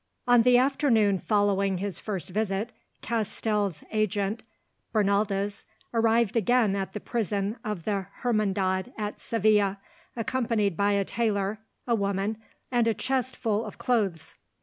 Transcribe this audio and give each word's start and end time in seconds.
On 0.27 0.41
the 0.41 0.57
afternoon 0.57 1.19
following 1.19 1.77
his 1.77 1.99
first 1.99 2.29
visit, 2.29 2.71
Castell's 3.03 3.83
agent, 3.91 4.41
Bernaldez, 4.91 5.65
arrived 5.93 6.35
again 6.35 6.75
at 6.75 6.93
the 6.93 6.99
prison 6.99 7.57
of 7.63 7.85
the 7.85 8.07
Hermandad 8.23 8.93
at 8.97 9.21
Seville 9.21 9.77
accompanied 10.15 10.75
by 10.75 10.93
a 10.93 11.05
tailor, 11.05 11.59
a 11.85 11.93
woman, 11.93 12.37
and 12.71 12.87
a 12.87 12.95
chest 12.95 13.35
full 13.35 13.63
of 13.63 13.77
clothes. 13.77 14.33